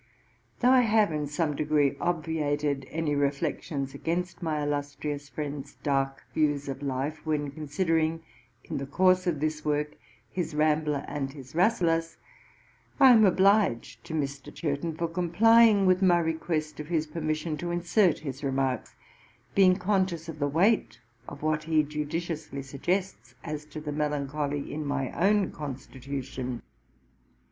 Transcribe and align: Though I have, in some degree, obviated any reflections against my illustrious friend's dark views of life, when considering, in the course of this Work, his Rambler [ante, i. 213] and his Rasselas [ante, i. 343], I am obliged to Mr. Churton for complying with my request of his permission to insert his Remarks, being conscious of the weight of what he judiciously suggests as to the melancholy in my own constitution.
Though 0.61 0.71
I 0.71 0.81
have, 0.81 1.11
in 1.11 1.27
some 1.27 1.55
degree, 1.55 1.95
obviated 1.99 2.87
any 2.89 3.13
reflections 3.13 3.93
against 3.93 4.41
my 4.41 4.63
illustrious 4.63 5.29
friend's 5.29 5.75
dark 5.83 6.23
views 6.33 6.67
of 6.67 6.81
life, 6.81 7.23
when 7.23 7.51
considering, 7.51 8.23
in 8.63 8.77
the 8.77 8.87
course 8.87 9.27
of 9.27 9.39
this 9.39 9.63
Work, 9.63 9.93
his 10.27 10.55
Rambler 10.55 11.05
[ante, 11.07 11.37
i. 11.37 11.37
213] 11.37 11.37
and 11.37 11.37
his 11.45 11.53
Rasselas 11.53 12.17
[ante, 12.97 12.97
i. 12.97 12.97
343], 12.97 13.07
I 13.07 13.11
am 13.11 13.25
obliged 13.27 14.03
to 14.05 14.13
Mr. 14.15 14.51
Churton 14.51 14.95
for 14.95 15.07
complying 15.07 15.85
with 15.85 16.01
my 16.01 16.17
request 16.17 16.79
of 16.79 16.87
his 16.87 17.05
permission 17.05 17.55
to 17.57 17.69
insert 17.69 18.17
his 18.17 18.43
Remarks, 18.43 18.95
being 19.53 19.75
conscious 19.75 20.27
of 20.27 20.39
the 20.39 20.47
weight 20.47 20.99
of 21.29 21.43
what 21.43 21.65
he 21.65 21.83
judiciously 21.83 22.63
suggests 22.63 23.35
as 23.43 23.65
to 23.65 23.79
the 23.79 23.91
melancholy 23.91 24.73
in 24.73 24.83
my 24.83 25.11
own 25.11 25.51
constitution. 25.51 26.63